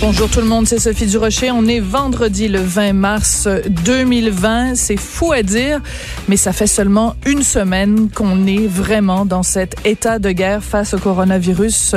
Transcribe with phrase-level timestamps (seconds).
[0.00, 1.50] Bonjour tout le monde, c'est Sophie Durocher.
[1.50, 3.48] On est vendredi le 20 mars
[3.84, 4.76] 2020.
[4.76, 5.80] C'est fou à dire,
[6.28, 10.94] mais ça fait seulement une semaine qu'on est vraiment dans cet état de guerre face
[10.94, 11.96] au coronavirus.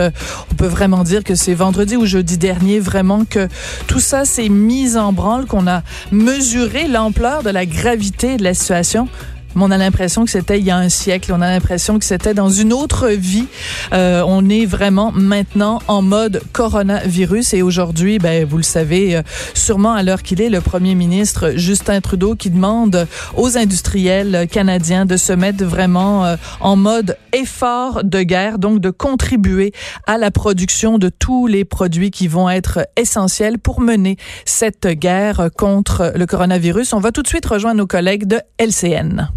[0.51, 3.47] On peut vraiment dire que c'est vendredi ou jeudi dernier vraiment que
[3.85, 8.55] tout ça s'est mis en branle, qu'on a mesuré l'ampleur de la gravité de la
[8.55, 9.09] situation
[9.55, 11.31] on a l'impression que c'était il y a un siècle.
[11.35, 13.47] On a l'impression que c'était dans une autre vie.
[13.93, 17.53] Euh, on est vraiment maintenant en mode coronavirus.
[17.53, 19.21] Et aujourd'hui, ben, vous le savez, euh,
[19.53, 25.05] sûrement à l'heure qu'il est, le premier ministre Justin Trudeau qui demande aux industriels canadiens
[25.05, 29.73] de se mettre vraiment euh, en mode effort de guerre, donc de contribuer
[30.07, 35.49] à la production de tous les produits qui vont être essentiels pour mener cette guerre
[35.57, 36.93] contre le coronavirus.
[36.93, 39.29] On va tout de suite rejoindre nos collègues de LCN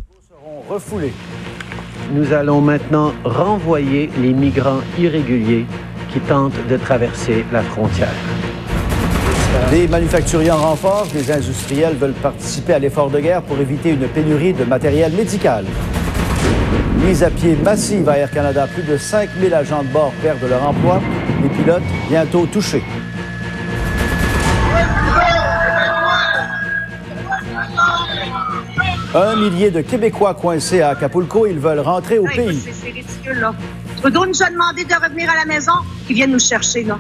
[0.68, 1.12] refoulés.
[2.12, 5.66] Nous allons maintenant renvoyer les migrants irréguliers
[6.12, 8.14] qui tentent de traverser la frontière.
[9.72, 14.52] Les manufacturiers en renfort, industriels veulent participer à l'effort de guerre pour éviter une pénurie
[14.52, 15.64] de matériel médical.
[17.06, 20.68] Mise à pied massive à Air Canada, plus de 5000 agents de bord perdent leur
[20.68, 21.00] emploi,
[21.42, 22.82] les pilotes bientôt touchés.
[29.16, 32.60] Un millier de Québécois coincés à Acapulco, ils veulent rentrer au pays.
[32.72, 33.54] C'est ridicule, là.
[33.98, 35.72] Trudeau nous a demandé de revenir à la maison,
[36.04, 36.98] qu'ils viennent nous chercher, là.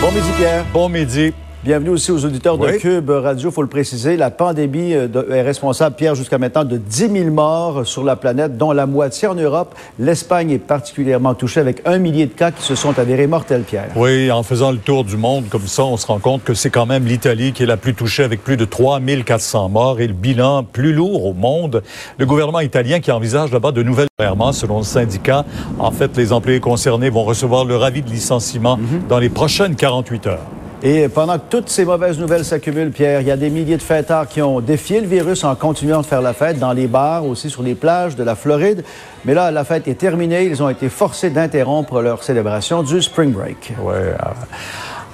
[0.00, 0.64] Bon midi, Pierre.
[0.72, 1.32] Bon midi.
[1.64, 3.50] Bienvenue aussi aux auditeurs de Cube Radio.
[3.50, 7.30] Il faut le préciser, la pandémie euh, est responsable, Pierre, jusqu'à maintenant de 10 000
[7.30, 9.72] morts sur la planète, dont la moitié en Europe.
[10.00, 13.90] L'Espagne est particulièrement touchée avec un millier de cas qui se sont avérés mortels, Pierre.
[13.94, 16.70] Oui, en faisant le tour du monde comme ça, on se rend compte que c'est
[16.70, 20.08] quand même l'Italie qui est la plus touchée avec plus de 3 400 morts et
[20.08, 21.84] le bilan plus lourd au monde.
[22.18, 24.08] Le gouvernement italien qui envisage là-bas de nouvelles
[24.52, 25.44] selon le syndicat.
[25.78, 29.02] En fait, les employés concernés vont recevoir leur avis de licenciement mhm.
[29.08, 30.40] dans les prochaines 48 heures.
[30.84, 33.82] Et pendant que toutes ces mauvaises nouvelles s'accumulent, Pierre, il y a des milliers de
[33.82, 37.24] fêtards qui ont défié le virus en continuant de faire la fête dans les bars,
[37.24, 38.82] aussi sur les plages de la Floride.
[39.24, 40.44] Mais là, la fête est terminée.
[40.46, 43.74] Ils ont été forcés d'interrompre leur célébration du Spring Break.
[43.80, 44.12] Ouais.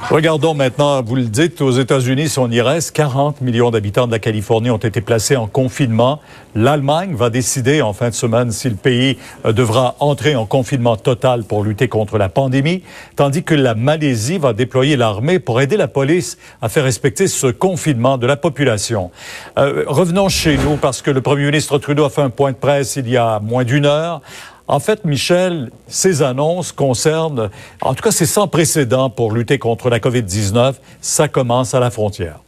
[0.06, 4.12] Regardons maintenant, vous le dites, aux États-Unis, si on y reste, 40 millions d'habitants de
[4.12, 6.20] la Californie ont été placés en confinement.
[6.54, 10.96] L'Allemagne va décider en fin de semaine si le pays euh, devra entrer en confinement
[10.96, 12.84] total pour lutter contre la pandémie,
[13.16, 17.48] tandis que la Malaisie va déployer l'armée pour aider la police à faire respecter ce
[17.48, 19.10] confinement de la population.
[19.58, 22.56] Euh, revenons chez nous parce que le premier ministre Trudeau a fait un point de
[22.56, 24.22] presse il y a moins d'une heure
[24.68, 29.88] en fait, Michel, ces annonces concernent, en tout cas, c'est sans précédent pour lutter contre
[29.88, 30.74] la COVID-19.
[31.00, 32.40] Ça commence à la frontière.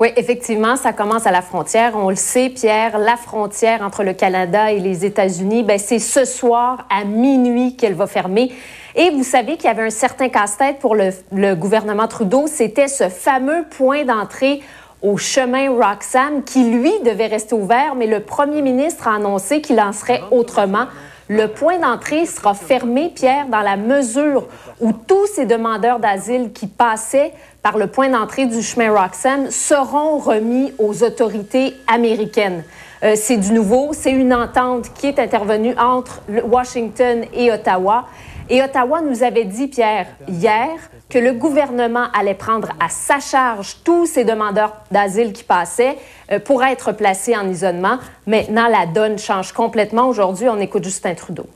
[0.00, 1.94] Oui, effectivement, ça commence à la frontière.
[1.96, 6.24] On le sait, Pierre, la frontière entre le Canada et les États-Unis, ben, c'est ce
[6.24, 8.52] soir à minuit qu'elle va fermer.
[8.94, 12.86] Et vous savez qu'il y avait un certain casse-tête pour le, le gouvernement Trudeau, c'était
[12.86, 14.60] ce fameux point d'entrée
[15.02, 19.80] au chemin Roxham, qui, lui, devait rester ouvert, mais le premier ministre a annoncé qu'il
[19.80, 20.86] en serait autrement.
[21.28, 24.46] Le point d'entrée sera fermé, Pierre, dans la mesure
[24.80, 27.32] où tous ces demandeurs d'asile qui passaient
[27.62, 32.64] par le point d'entrée du chemin Roxham seront remis aux autorités américaines.
[33.04, 38.06] Euh, c'est du nouveau, c'est une entente qui est intervenue entre Washington et Ottawa.
[38.50, 40.70] Et Ottawa nous avait dit, Pierre, hier,
[41.10, 45.98] que le gouvernement allait prendre à sa charge tous ces demandeurs d'asile qui passaient
[46.32, 47.98] euh, pour être placés en isolement.
[48.26, 50.08] Maintenant, la donne change complètement.
[50.08, 51.46] Aujourd'hui, on écoute Justin Trudeau.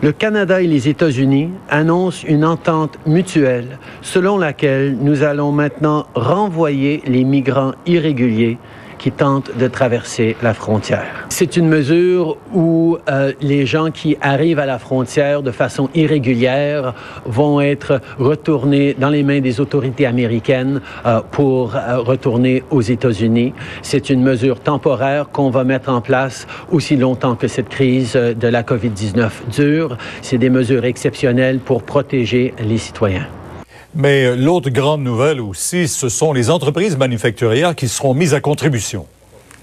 [0.00, 7.02] Le Canada et les États-Unis annoncent une entente mutuelle selon laquelle nous allons maintenant renvoyer
[7.06, 8.58] les migrants irréguliers
[8.98, 11.26] qui tentent de traverser la frontière.
[11.28, 16.94] C'est une mesure où euh, les gens qui arrivent à la frontière de façon irrégulière
[17.24, 23.54] vont être retournés dans les mains des autorités américaines euh, pour euh, retourner aux États-Unis.
[23.82, 28.48] C'est une mesure temporaire qu'on va mettre en place aussi longtemps que cette crise de
[28.48, 29.96] la COVID-19 dure.
[30.22, 33.26] C'est des mesures exceptionnelles pour protéger les citoyens.
[34.00, 38.40] Mais euh, l'autre grande nouvelle aussi, ce sont les entreprises manufacturières qui seront mises à
[38.40, 39.06] contribution.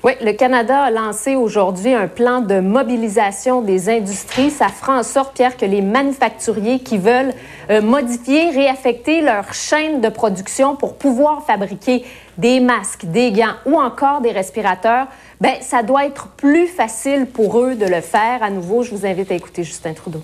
[0.03, 4.51] Oui, le Canada a lancé aujourd'hui un plan de mobilisation des industries.
[4.51, 7.31] Ça fera en sorte, Pierre, que les manufacturiers qui veulent
[7.69, 12.03] euh, modifier, réaffecter leur chaîne de production pour pouvoir fabriquer
[12.37, 15.07] des masques, des gants ou encore des respirateurs,
[15.39, 18.43] ben ça doit être plus facile pour eux de le faire.
[18.43, 20.21] À nouveau, je vous invite à écouter Justin Trudeau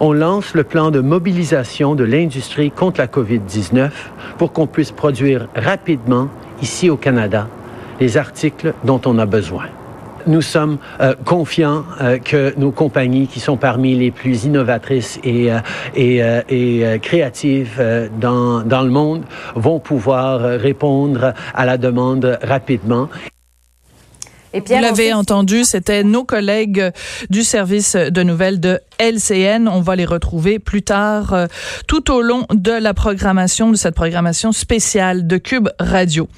[0.00, 3.90] on lance le plan de mobilisation de l'industrie contre la COVID-19
[4.38, 6.28] pour qu'on puisse produire rapidement,
[6.62, 7.48] ici au Canada,
[8.00, 9.66] les articles dont on a besoin
[10.28, 15.50] nous sommes euh, confiants euh, que nos compagnies, qui sont parmi les plus innovatrices et,
[15.50, 17.82] euh, créatives
[18.20, 19.24] dans le monde,
[19.54, 23.08] vont pouvoir répondre à la demande rapidement.
[24.54, 26.90] Et Vous l'avez entendu, c'était nos collègues
[27.28, 29.68] du service de nouvelles de LCN.
[29.68, 31.46] On va les retrouver plus tard, euh,
[31.86, 36.28] tout au long de la programmation, de cette programmation spéciale de Cube Radio.